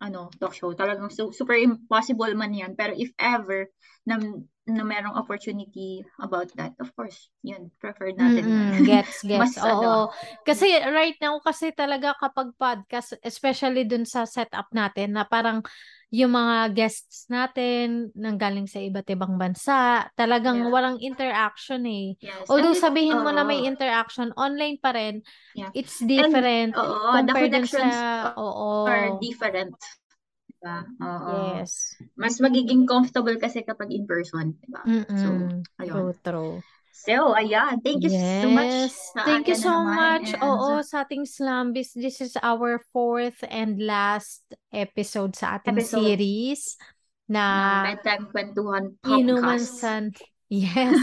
[0.00, 2.72] ano talk show, talagang su- super impossible man yan.
[2.78, 3.66] Pero if ever
[4.06, 4.16] na,
[4.72, 8.58] na merong opportunity about that, of course, yun, prefer natin yun.
[8.70, 9.62] Mm-mm, gets, Mas gets.
[9.62, 10.14] ano, Oo.
[10.42, 15.60] Kasi right now, kasi talaga kapag podcast, especially dun sa setup natin, na parang
[16.10, 20.72] yung mga guests natin nanggaling sa iba't ibang bansa, talagang Yeah.
[20.74, 22.18] walang interaction eh.
[22.18, 22.50] yes.
[22.50, 23.70] Although And sabihin mo na may oo.
[23.70, 25.22] interaction, online pa rin,
[25.54, 25.70] Yeah.
[25.70, 28.90] it's different Oo, the compared connections sa, oo.
[28.90, 29.70] are different.
[30.60, 30.78] Diba?
[31.00, 31.32] Oo.
[31.56, 31.96] Yes.
[32.20, 34.84] Mas magiging comfortable kasi kapag in person, diba?
[34.84, 35.64] So, Mm-mm.
[35.80, 35.94] ayun.
[35.96, 36.54] True, true.
[36.92, 37.80] So, ayan.
[37.80, 38.68] Thank you so much.
[38.68, 38.92] Yes.
[39.16, 39.96] sa Thank you so naman.
[39.96, 40.28] much.
[40.36, 45.96] And, Oo, sa ating Slambis, this is our fourth and last episode sa ating Episode.
[45.96, 46.76] series
[47.24, 47.44] na
[47.88, 49.80] Bedtime Kwentuhan Inuman Podcast.
[49.80, 50.04] San
[50.50, 50.98] Yes.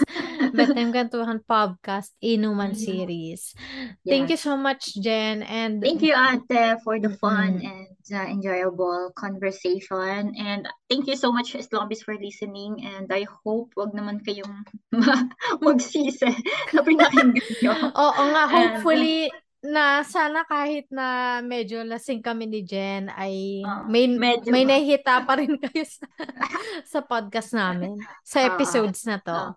[0.52, 3.56] Bedtime Kantuhan Podcast Inuman series.
[4.04, 4.44] Thank you Yes.
[4.44, 5.40] so much, Jen.
[5.40, 7.64] And Thank you, Ate, for the fun Mhm.
[7.64, 10.36] and uh, enjoyable conversation.
[10.36, 12.84] And thank you so much, Slumbies, for listening.
[12.84, 15.32] And I hope wag naman kayong ma-
[15.64, 16.28] magsisi
[16.76, 17.74] na pinakinggan nyo.
[18.04, 19.32] Oo nga, And- hopefully
[19.66, 24.54] na sana kahit na medyo lasing kami ni Jen ay Oo, may medyo.
[24.54, 26.06] may nahihita pa rin kayo sa,
[26.86, 29.34] sa podcast namin, sa episodes na to.
[29.34, 29.54] Oo.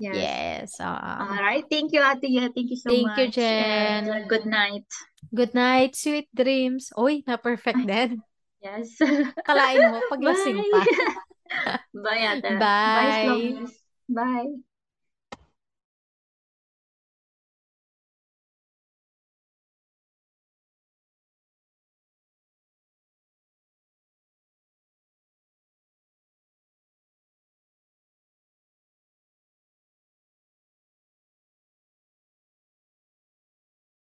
[0.00, 0.16] Yes.
[0.16, 0.68] Yes.
[0.82, 0.88] oo.
[0.88, 1.68] Alright.
[1.68, 2.26] Thank you, Ate.
[2.26, 3.36] Yeah, thank you so Thank you, much.
[3.36, 3.62] Jen.
[4.02, 4.88] And uh, good night.
[5.30, 6.90] Good night, sweet dreams.
[6.98, 8.18] Uy, na-perfect din.
[8.58, 8.98] Yes.
[9.46, 10.80] Kalain mo, paglasing pa.
[12.04, 12.50] Bye, Ate.
[12.56, 13.28] Bye.
[13.28, 13.52] Bye.
[14.08, 14.71] Bye.